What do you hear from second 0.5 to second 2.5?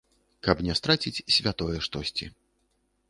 не страціць святое штосьці.